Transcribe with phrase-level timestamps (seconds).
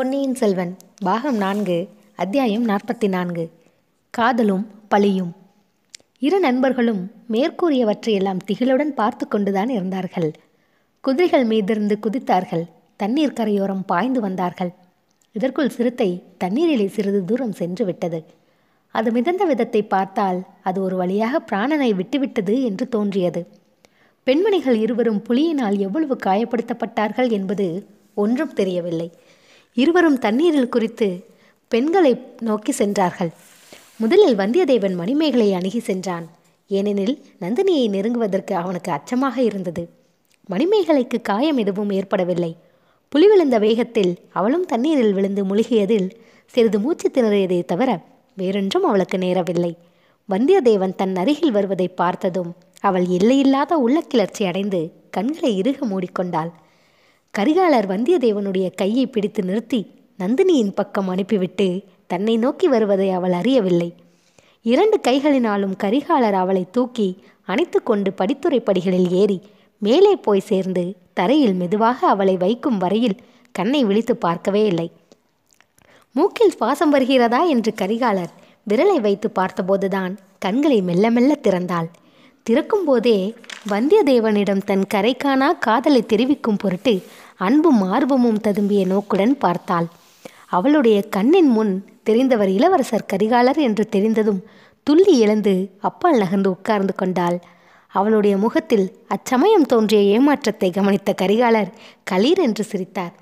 [0.00, 3.50] பொன்னியின் செல்வன் பாகம் நான்கு அத்தியாயம் நாற்பத்தி நான்கு
[4.10, 5.32] காதலும் பழியும்.
[6.18, 10.32] இரு நண்பர்களும் மேற்கூறியவற்றையெல்லாம் திகிலுடன் பார்த்து கொண்டுதான் இருந்தார்கள்.
[11.00, 12.64] குதிரைகள் மீதிருந்து குதித்தார்கள்.
[12.96, 14.72] தண்ணீர் கரையோரம் பாய்ந்து வந்தார்கள்.
[15.32, 18.24] இதற்குள் சிறுத்தை தண்ணீரிலே சிறிது தூரம் சென்று விட்டது.
[18.90, 23.46] அது மிதந்த விதத்தை பார்த்தால் அது ஒரு வழியாக பிராணனை விட்டுவிட்டது என்று தோன்றியது.
[24.24, 29.12] பெண்மணிகள் இருவரும் புலியினால் எவ்வளவு காயப்படுத்தப்பட்டார்கள் என்பது ஒன்றும் தெரியவில்லை.
[29.74, 31.24] இருவரும் தண்ணீரில் குறித்து
[31.68, 33.30] பெண்களை நோக்கி சென்றார்கள்.
[33.96, 36.26] முதலில் வந்தியத்தேவன் மணிமேகலை அணுகி சென்றான்.
[36.68, 39.88] ஏனெனில் நந்தினியை நெருங்குவதற்கு அவனுக்கு அச்சமாக இருந்தது.
[40.50, 42.56] மணிமேகலைக்கு காயம் எதுவும் ஏற்படவில்லை.
[43.08, 46.10] புலி விழுந்த வேகத்தில் அவளும் தண்ணீரில் விழுந்து முழுகியதில்
[46.46, 48.00] சிறிது மூச்சு திணறியதை தவிர
[48.36, 49.72] வேறொன்றும் அவளுக்கு நேரவில்லை.
[50.28, 56.50] வந்தியத்தேவன் தன் அருகில் வருவதை பார்த்ததும் அவள் எல்லையில்லாத உள்ள கிளர்ச்சி அடைந்து கண்களை இறுக மூடிக்கொண்டாள்.
[57.38, 59.80] கரிகாலர் வந்தியத்தேவனுடைய கையை பிடித்து நிறுத்தி
[60.18, 61.66] நந்தினியின் பக்கம் அனுப்பிவிட்டு
[62.06, 63.94] தன்னை நோக்கி வருவதை அவள் அறியவில்லை.
[64.62, 67.08] இரண்டு கைகளினாலும் கரிகாலர் அவளை தூக்கி
[67.44, 69.38] அணைத்து கொண்டு படித்துறை படிகளில் ஏறி
[69.78, 73.16] மேலே போய் சேர்ந்து தரையில் மெதுவாக அவளை வைக்கும் வரையில்
[73.52, 74.88] கண்ணை விழித்து பார்க்கவே இல்லை.
[76.12, 78.32] மூக்கில் சுவாசம் வருகிறதா என்று கரிகாலர்
[78.70, 81.88] விரலை வைத்து பார்த்தபோதுதான் கண்களை மெல்ல மெல்ல திறந்தாள்.
[82.42, 83.34] திறக்கும் போதே
[83.68, 87.02] வந்தியத்தேவனிடம் தன் கரைக்கானா காதலை தெரிவிக்கும் பொருட்டு
[87.36, 89.86] அன்பும் ஆர்வமும் ததும்பிய நோக்குடன் பார்த்தாள்.
[90.46, 94.44] அவளுடைய கண்ணின் முன் தெரிந்தவர் இளவரசர் கரிகாலர் என்று தெரிந்ததும்
[94.82, 97.38] துள்ளி எழுந்து அப்பால் நகர்ந்து உட்கார்ந்து கொண்டாள்.
[97.88, 101.72] அவளுடைய முகத்தில் அச்சமயம் தோன்றிய ஏமாற்றத்தை கவனித்த கரிகாலர்
[102.10, 103.12] களீர் என்று சிரித்தார்.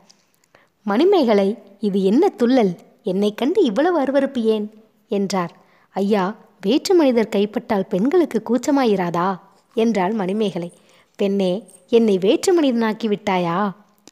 [0.82, 2.76] மணிமேகலை இது என்ன துள்ளல்?
[3.02, 4.70] என்னை கண்டு இவ்வளவு அருவருப்பு ஏன்?
[5.08, 5.56] என்றார்.
[5.90, 9.38] ஐயா வேற்று மனிதர் கைப்பட்டால் பெண்களுக்கு கூச்சமாயிராதா?
[9.76, 10.70] என்றாள் மணிமேகலை.
[11.18, 11.52] பெண்ணே
[11.88, 13.58] என்னை வேற்று மனிதனாக்கி விட்டாயா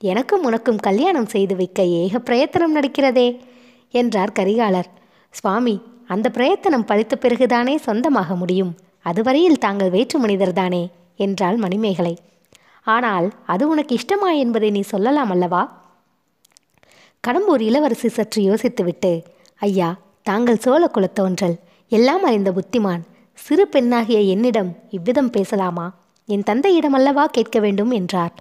[0.03, 3.29] எனக்கும் உனக்கும் கல்யாணம் செய்து வைக்க ஏக பிரயத்தனம் நடக்கிறதே
[3.91, 4.89] என்றார் கரிகாலர்.
[5.35, 8.73] சுவாமி அந்த பிரயத்தனம் பழித்த பிறகுதானே சொந்தமாக முடியும்.
[9.03, 10.83] அதுவரையில் தாங்கள் வேற்று மனிதர்தானே
[11.17, 12.15] என்றாள் மணிமேகலை.
[12.87, 15.63] ஆனால் அது உனக்கு இஷ்டமா என்பதை நீ சொல்லலாம் அல்லவா?
[17.25, 19.13] கடம்பூர் இளவரசி சற்று யோசித்துவிட்டு
[19.63, 19.89] ஐயா
[20.23, 21.57] தாங்கள் சோழ குலத்தோன்றல்
[21.93, 23.03] எல்லாம் அறிந்த புத்திமான்.
[23.39, 25.87] சிறு பெண்ணாகிய என்னிடம் இவ்விதம் பேசலாமா?
[26.29, 28.35] என் தந்தையிடம் அல்லவா கேட்க வேண்டும் என்றார்.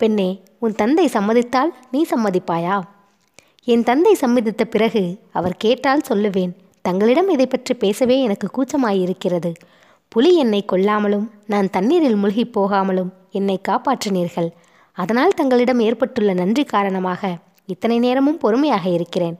[0.00, 0.28] பெண்ணே
[0.58, 2.76] உன் தந்தை சம்மதித்தால் நீ சம்மதிப்பாயா?
[3.64, 5.02] என் தந்தை சம்மதித்த பிறகு
[5.32, 6.52] அவர் கேட்டால் சொல்லுவேன்
[6.84, 9.50] தங்களிடம் இதை பற்றி பேசவே எனக்கு கூச்சமாயிருக்கிறது.
[10.08, 14.50] புலி என்னை கொல்லாமலும் நான் தண்ணீரில் முழுகி போகாமலும் என்னை காப்பாற்றினீர்கள்.
[14.96, 17.22] அதனால் தங்களிடம் ஏற்பட்டுள்ள நன்றி காரணமாக
[17.66, 19.36] இத்தனை நேரமும் பொறுமையாக இருக்கிறேன்.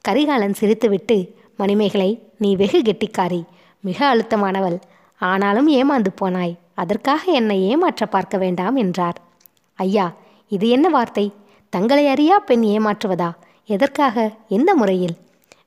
[0.00, 1.16] கரிகாலன் சிரித்துவிட்டு
[1.56, 3.40] மணிமேகலை நீ வெகு கெட்டிக்காரி
[3.86, 4.76] மிக அழுத்தமானவள்.
[5.20, 6.54] ஆனாலும் ஏமாந்து போனாய்.
[6.74, 9.18] அதற்காக என்னை ஏமாற்ற பார்க்க வேண்டாம் என்றார்.
[9.78, 10.06] ஐயா
[10.48, 11.26] இது என்ன வார்த்தை?
[11.72, 13.30] தங்களை அறியா பெண் ஏமாற்றுவதா?
[13.68, 14.32] எதற்காக?
[14.48, 15.14] எந்த முறையில்?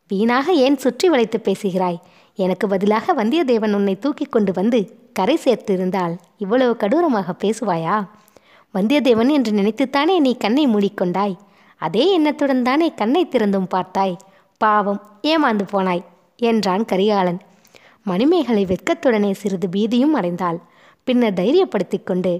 [0.08, 2.00] வீணாக ஏன் சுற்றி வளைத்து பேசுகிறாய்?
[2.36, 4.80] எனக்கு பதிலாக வந்தியத்தேவன் உன்னை தூக்கி கொண்டு வந்து
[5.14, 7.98] கரை சேர்த்து இருந்தால் இவ்வளவு கடூரமாக பேசுவாயா?
[8.74, 11.36] வந்தியத்தேவன் என்று நினைத்துத்தானே நீ கண்ணை மூடிக்கொண்டாய்?
[11.78, 14.16] அதே எண்ணத்துடன் தானே கண்ணை திறந்தும் பார்த்தாய்?
[14.62, 16.06] பாவம் ஏமாந்து போனாய்
[16.36, 17.42] என்றான் கரிகாலன்.
[18.08, 20.60] மணிமேகலை வெட்கத்துடனே சிறிது பீதியும் அடைந்தாள்.
[21.04, 22.34] பின்னர் தைரியப்படுத்தி கொண்டு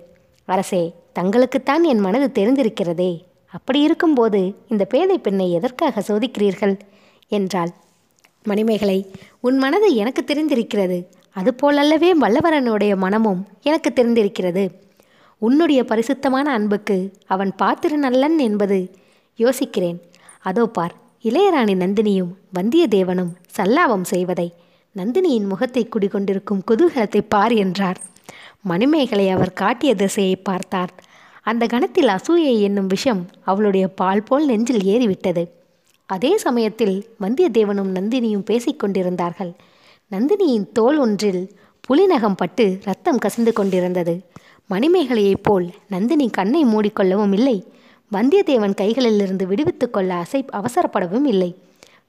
[0.46, 0.84] அரசே
[1.20, 3.12] தங்களுக்குத்தான் என் மனது தெரிந்திருக்கிறதே.
[3.48, 6.76] அப்படி இருக்கும்போது இந்த பேதை பெண்ணை எதற்காக சோதிக்கிறீர்கள்?
[7.28, 7.72] என்றாள்.
[8.44, 9.00] மணிமேகலை
[9.40, 10.98] உன் மனது எனக்கு தெரிந்திருக்கிறது.
[11.32, 14.64] அதுபோலல்லவே வல்லவரனுடைய மனமும் எனக்கு தெரிந்திருக்கிறது.
[15.42, 18.80] உன்னுடைய பரிசுத்தமான அன்புக்கு அவன் பாத்திரன் நல்லன் என்பது
[19.40, 20.00] யோசிக்கிறேன்.
[20.42, 24.48] அதோ பார் இளையராணி நந்தினியும் வந்தியத்தேவனும் சல்லாபம் செய்வதை
[24.98, 28.00] நந்தினியின் முகத்தை குடிகொண்டிருக்கும் குதூகலத்தை பார் என்றார்.
[28.62, 30.94] மணிமேகலை அவர் காட்டிய திசையை பார்த்தார்.
[31.42, 35.44] அந்த கணத்தில் அசூயை என்னும் விஷம் அவளுடைய பால் போல் நெஞ்சில் ஏறிவிட்டது.
[36.06, 39.54] அதே சமயத்தில் வந்தியத்தேவனும் நந்தினியும் பேசிக்கொண்டிருந்தார்கள்
[40.12, 41.52] நந்தினியின் தோல் ஒன்றில்
[41.88, 44.22] புலிநகம் பட்டு ரத்தம் கசிந்து கொண்டிருந்தது.
[44.70, 47.58] மணிமேகலையைப் போல் நந்தினி கண்ணை மூடிக்கொள்ளவும் இல்லை.
[48.12, 51.56] வந்தியத்தேவன் கைகளிலிருந்து விடுவித்துக் கொள்ள அசை அவசரப்படவும் இல்லை.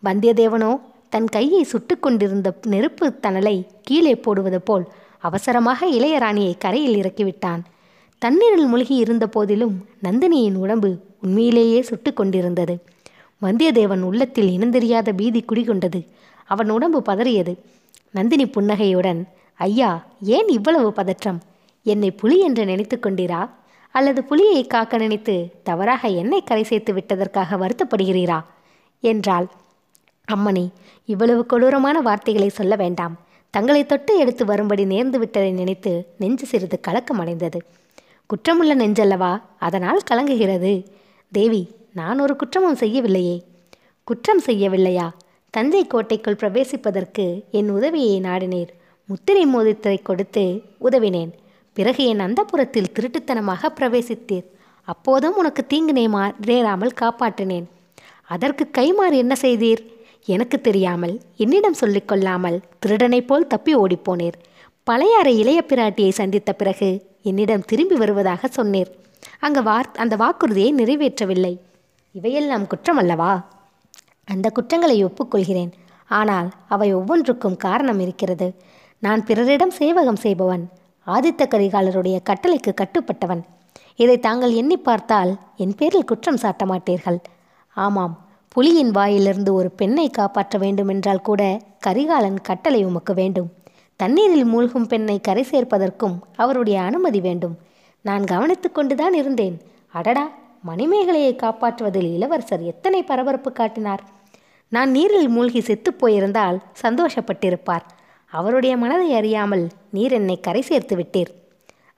[0.04, 0.72] வந்தியத்தேவனோ
[1.08, 4.88] தன் கையை சுட்டு கொண்டிருந்த நெருப்பு தணலை கீழே போடுவது போல்
[5.18, 7.60] அவசரமாக இளையராணியை கரையில் இறக்கிவிட்டான்.
[8.18, 12.82] தண்ணீரில் மூழ்கி இருந்த போதிலும் நந்தினியின் உடம்பு உண்மையிலேயே சுட்டு கொண்டிருந்தது.
[13.42, 16.06] வந்தியத்தேவன் உள்ளத்தில் இனந்தெரியாத பீதி குடிகொண்டது.
[16.44, 17.56] அவன் உடம்பு பதறியது.
[18.10, 21.42] நந்தினி புன்னகையுடன் ஐயா ஏன் இவ்வளவு பதற்றம்?
[21.82, 23.50] என்னை புலி என்று நினைத்து கொண்டீரா?
[23.90, 28.44] அல்லது புலியை காக்க நினைத்து தவறாக என்னை கரை சேர்த்து விட்டதற்காக வருத்தப்படுகிறீரா?
[29.00, 29.48] என்றாள்.
[30.32, 30.70] அம்மணி
[31.04, 33.16] இவ்வளவு கொடூரமான வார்த்தைகளை சொல்ல வேண்டாம்.
[33.50, 37.60] தங்களை தொட்டு எடுத்து வரும்படி நேர்ந்து விட்டதை நினைத்து நெஞ்சு சிறிது கலக்கமடைந்தது.
[38.30, 39.42] குற்றமுள்ள நெஞ்சல்லவா?
[39.58, 40.86] அதனால் கலங்குகிறது.
[41.32, 43.42] தேவி நான் ஒரு குற்றமும் செய்யவில்லையே.
[44.04, 45.08] குற்றம் செய்யவில்லையா?
[45.50, 48.68] தஞ்சை கோட்டைக்குள் பிரவேசிப்பதற்கு என் உதவியை நாடினீர்.
[49.04, 51.32] முத்திரை மோதிரத்தை கொடுத்து உதவினேன்.
[51.72, 54.44] பிறகு என் அந்தப்புறத்தில் திருட்டுத்தனமாக பிரவேசித்தீர்.
[54.84, 57.64] அப்போதும் உனக்கு தீங்கு நேமா நேராமல் காப்பாற்றினேன்.
[58.26, 59.96] அதற்கு கைமாறு என்ன செய்தீர்?
[60.34, 64.36] எனக்கு தெரியாமல் என்னிடம் சொல்லிக்கொள்ளாமல் திருடனைப் போல் தப்பி ஓடிப்போனீர்.
[64.84, 66.88] பழையாறை இளைய பிராட்டியை சந்தித்த பிறகு
[67.22, 68.90] என்னிடம் திரும்பி வருவதாக சொன்னீர்.
[69.40, 71.54] அங்கு வார் அந்த வாக்குறுதியை நிறைவேற்றவில்லை.
[72.14, 73.32] இவையெல்லாம் குற்றம் அல்லவா
[74.24, 75.72] அந்த குற்றங்களை ஒப்புக்கொள்கிறேன்.
[76.10, 78.48] ஆனால் அவை ஒவ்வொன்றுக்கும் காரணம் இருக்கிறது.
[78.98, 80.64] நான் பிறரிடம் சேவகம் செய்பவன்
[81.06, 83.42] ஆதித்த கரிகாலருடைய கட்டளைக்கு கட்டுப்பட்டவன்.
[83.96, 87.20] இதை தாங்கள் எண்ணி பார்த்தால் என் பேரில் குற்றம் சாட்ட மாட்டீர்கள்
[87.76, 88.14] ஆமாம்
[88.56, 93.50] புலியின் வாயிலிருந்து ஒரு பெண்ணை காப்பாற்ற வேண்டுமென்றால் கூட கரிகாலன் கட்டளை உமக்கு வேண்டும்.
[93.96, 97.56] தண்ணீரில் மூழ்கும் பெண்ணை கரை சேர்ப்பதற்கும் அவருடைய அனுமதி வேண்டும்.
[98.02, 99.60] நான் கவனித்து கொண்டுதான் இருந்தேன்.
[99.92, 100.30] அடடா
[100.66, 104.02] மணிமேகலையை காப்பாற்றுவதில் இளவரசர் எத்தனை பரபரப்பு காட்டினார்.
[104.68, 107.86] நான் நீரில் மூழ்கி செத்துப் போயிருந்தால் சந்தோஷப்பட்டிருப்பார்.
[108.30, 111.30] அவருடைய மனதை அறியாமல் நீர் என்னை கரை சேர்த்து விட்டீர்.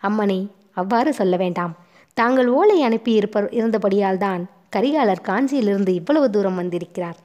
[0.02, 1.76] அம்மணி அவ்வாறு சொல்ல வேண்டாம்.
[2.14, 7.18] தாங்கள் ஓலை அனுப்பி இருப்ப இருந்தபடியால் தான் கரிகாலர் காஞ்சியிலிருந்து இவ்வளவு தூரம் வந்திருக்கிறார்.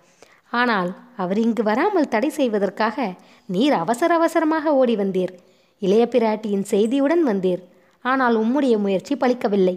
[0.60, 0.90] ஆனால்
[1.22, 3.08] அவர் இங்கு வராமல் தடை செய்வதற்காக
[3.50, 5.34] நீர் அவசர அவசரமாக ஓடி வந்தீர்.
[5.82, 7.62] இளைய பிராட்டியின் செய்தியுடன் வந்தீர்.
[8.06, 9.76] ஆனால் உம்முடைய முயற்சி பலிக்கவில்லை.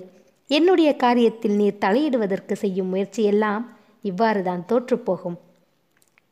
[0.50, 3.65] என்னுடைய காரியத்தில் நீர் தலையிடுவதற்கு செய்யும் முயற்சியெல்லாம்
[4.05, 5.37] இவ்வாறு தான் தோற்றுப்போகும்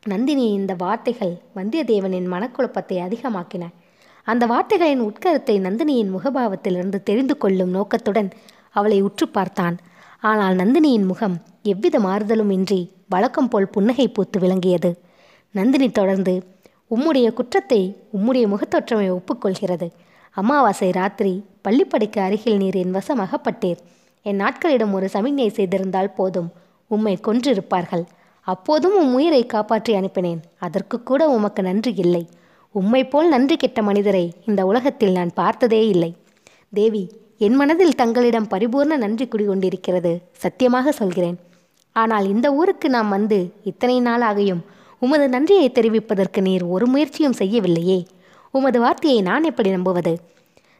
[0.03, 3.63] நந்தினி இந்த வார்த்தைகள் வந்தியத்தேவனின் மனக்குழப்பத்தை அதிகமாக்கின.
[4.27, 8.29] அந்த வார்த்தைகளின் உட்கருத்தை நந்தினியின் முகபாவத்திலிருந்து தெரிந்து கொள்ளும் நோக்கத்துடன்
[8.75, 9.77] அவளை உற்று பார்த்தான்.
[10.23, 11.35] ஆனால் நந்தினியின் முகம்
[11.71, 12.79] எவ்வித மாறுதலும் இன்றி
[13.13, 14.89] வழக்கம் போல் புன்னகை பூத்து விளங்கியது.
[15.55, 16.33] நந்தினி தொடர்ந்து
[16.95, 17.79] உம்முடைய குற்றத்தை
[18.15, 19.87] உம்முடைய முகத்தோற்றமை ஒப்புக்கொள்கிறது.
[20.37, 21.33] அமாவாசை ராத்திரி
[21.65, 23.79] பள்ளிப்படைக்கு அருகில் நீர் என் வசமகப்பட்டீர்
[24.25, 26.49] என் நாட்களிடம் ஒரு சமிக்ஞை செய்திருந்தால் போதும்.
[26.91, 28.05] உம்மை கொன்றிருப்பார்கள்.
[28.47, 30.41] அப்போதும் உம் உயிரை காப்பாற்றி அனுப்பினேன்.
[30.65, 32.23] அதற்கு கூட உமக்கு நன்றி இல்லை.
[32.75, 36.11] உம்மை போல் நன்றி கெட்ட மனிதரை இந்த உலகத்தில் நான் பார்த்ததே இல்லை.
[36.73, 37.03] தேவி
[37.37, 41.37] என் மனதில் தங்களிடம் பரிபூர்ண நன்றி குடிகொண்டிருக்கிறது சத்தியமாக சொல்கிறேன்.
[41.91, 44.61] ஆனால் இந்த ஊருக்கு நாம் வந்து இத்தனை நாளாகியும்
[44.99, 47.99] உமது நன்றியை தெரிவிப்பதற்கு நீர் ஒரு முயற்சியும் செய்யவில்லையே.
[48.51, 50.13] உமது வார்த்தையை நான் எப்படி நம்புவது?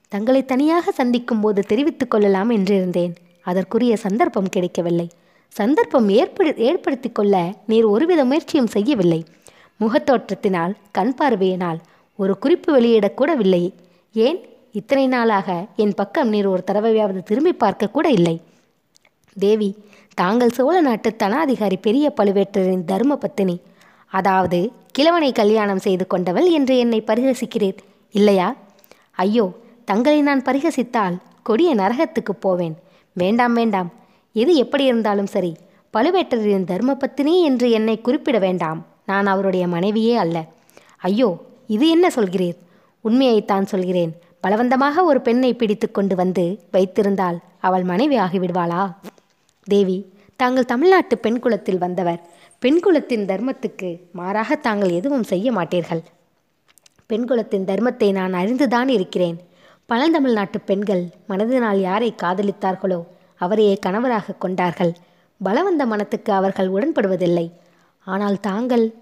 [0.07, 3.13] தங்களை தனியாக சந்திக்கும் போது தெரிவித்துக் கொள்ளலாம் என்றிருந்தேன்.
[3.41, 5.07] அதற்குரிய சந்தர்ப்பம் கிடைக்கவில்லை.
[5.47, 9.25] சந்தர்ப்பம் ஏற்படு ஏற்படுத்தி கொள்ள நீர் ஒருவித முயற்சியும் செய்யவில்லை.
[9.79, 11.79] முகத்தோற்றத்தினால் கண் பார்வையினால்
[12.15, 13.63] ஒரு குறிப்பு வெளியிடக்கூடவில்லை.
[14.13, 14.39] ஏன்?
[14.79, 15.49] இத்தனை நாளாக
[15.83, 18.33] என் பக்கம் நீர் ஒரு தடவையாவது திரும்பி பார்க்க கூட இல்லை.
[19.37, 19.69] தேவி
[20.21, 23.55] தாங்கள் சோழ நாட்டு தனாதிகாரி பெரிய பழுவேட்டரின் தர்ம பத்தினி
[24.11, 24.59] அதாவது
[24.97, 27.79] கிழவனை கல்யாணம் செய்து கொண்டவள் என்று என்னை பரிகசிக்கிறீர்
[28.13, 28.49] இல்லையா?
[29.23, 29.45] ஐயோ
[29.89, 32.75] தங்களை நான் பரிகசித்தால் கொடிய நரகத்துக்கு போவேன்.
[33.15, 33.89] வேண்டாம் வேண்டாம்.
[34.35, 35.51] எது எப்படி இருந்தாலும் சரி
[35.93, 38.79] பழுவேட்டரின் தர்மபத்தினி என்று என்னை குறிப்பிட வேண்டாம்.
[39.11, 40.37] நான் அவருடைய மனைவியே அல்ல.
[41.09, 41.29] ஐயோ
[41.75, 42.57] இது என்ன சொல்கிறீர்?
[43.05, 44.13] உண்மையைத்தான் சொல்கிறேன்.
[44.47, 48.95] பலவந்தமாக ஒரு பெண்ணை பிடித்து கொண்டு வந்து வைத்திருந்தால் அவள் மனைவி ஆகிவிடுவாளா?
[49.63, 52.21] தேவி தாங்கள் தமிழ்நாட்டு பெண் குலத்தில் வந்தவர்.
[52.59, 56.03] பெண் குலத்தின் தர்மத்துக்கு மாறாக தாங்கள் எதுவும் செய்ய மாட்டீர்கள்.
[57.05, 59.37] பெண் குலத்தின் தர்மத்தை நான் அறிந்துதான் இருக்கிறேன்.
[59.89, 63.05] பழந்தமிழ்நாட்டு பெண்கள் மனதினால் யாரை காதலித்தார்களோ
[63.35, 64.95] அவரையே கணவராக கொண்டார்கள்.
[65.43, 67.51] பலவந்த மனத்துக்கு அவர்கள் உடன்படுவதில்லை.
[68.03, 68.93] ஆனால் தாங்கள்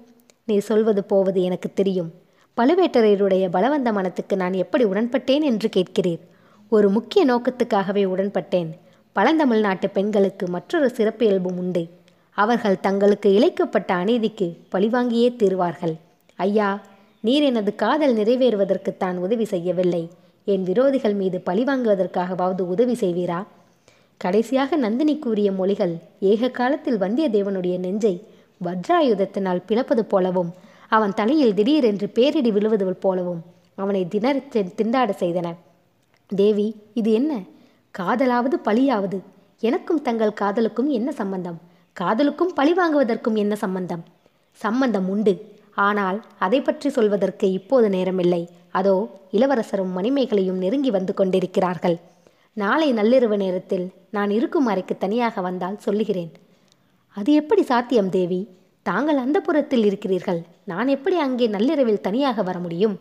[0.43, 2.11] நீ சொல்வது போவது எனக்கு தெரியும்.
[2.57, 6.19] பழுவேட்டரையருடைய பலவந்த மனத்துக்கு நான் எப்படி உடன்பட்டேன் என்று கேட்கிறீர்?
[6.69, 8.69] ஒரு முக்கிய நோக்கத்துக்காகவே உடன்பட்டேன்.
[9.15, 11.88] பழந்தமிழ்நாட்டு பெண்களுக்கு மற்றொரு சிறப்பியல்பும் உண்டு.
[12.31, 15.95] அவர்கள் தங்களுக்கு இழைக்கப்பட்ட அநீதிக்கு பழிவாங்கியே தீர்வார்கள்.
[16.35, 16.81] ஐயா
[17.19, 20.09] நீர் எனது காதல் நிறைவேறுவதற்குத்தான் உதவி செய்யவில்லை.
[20.45, 23.43] என் விரோதிகள் மீது பழிவாங்குவதற்காகவாவது உதவி செய்வீரா?
[24.17, 28.24] கடைசியாக நந்தினி கூறிய மொழிகள் ஏக காலத்தில் வந்தியத்தேவனுடைய நெஞ்சை
[28.63, 30.53] வஜ்ராயுதத்தினால் பிளப்பது போலவும்
[30.89, 33.41] அவன் தலையில் திடீரென்று பேரிடி விழுவது போலவும்
[33.75, 35.55] அவனை திணற திண்டாட செய்தன.
[36.27, 37.41] தேவி இது என்ன?
[37.99, 39.19] காதலாவது பழியாவது?
[39.59, 41.61] எனக்கும் தங்கள் காதலுக்கும் என்ன சம்பந்தம்?
[41.93, 44.03] காதலுக்கும் பழி வாங்குவதற்கும் என்ன சம்பந்தம்?
[44.53, 45.53] சம்பந்தம் உண்டு.
[45.73, 48.47] ஆனால் அதை பற்றி சொல்வதற்கு இப்போது நேரமில்லை.
[48.71, 51.99] அதோ இளவரசரும் மணிமேகலையும் நெருங்கி வந்து கொண்டிருக்கிறார்கள்.
[52.53, 56.31] நாளை நள்ளிரவு நேரத்தில் நான் இருக்கும் அறைக்கு தனியாக வந்தால் சொல்லுகிறேன்.
[57.09, 58.49] அது எப்படி சாத்தியம் தேவி?
[58.85, 60.41] தாங்கள் அந்த புறத்தில் இருக்கிறீர்கள்.
[60.65, 62.99] நான் எப்படி அங்கே நள்ளிரவில் தனியாக வர முடியும்?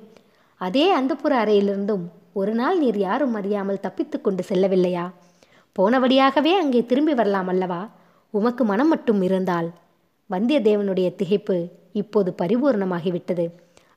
[0.56, 5.12] அதே அந்தப்புற அறையிலிருந்தும் ஒரு நாள் நீர் யாரும் அறியாமல் தப்பித்து கொண்டு செல்லவில்லையா?
[5.78, 7.88] போனபடியாகவே அங்கே திரும்பி வரலாம் அல்லவா?
[8.30, 9.68] உமக்கு மனம் மட்டும் இருந்தால்.
[10.30, 13.46] வந்தியத்தேவனுடைய திகைப்பு இப்போது பரிபூர்ணமாகிவிட்டது.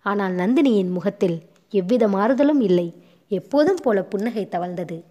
[0.01, 1.37] ஆனால் நந்தினியின் முகத்தில்
[1.69, 2.87] எவ்வித மாறுதலும் இல்லை.
[3.27, 5.03] எப்போதும் போல புன்னகை தவழ்ந்தது.